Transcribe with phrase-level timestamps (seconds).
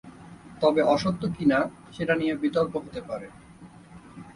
[0.61, 1.59] তবে অসত্য কি না,
[1.91, 3.27] সেটা নিয়ে বিতর্ক হতে পারে।